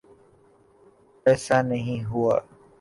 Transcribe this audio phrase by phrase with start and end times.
[1.25, 2.35] ایسا نہیں ہوا۔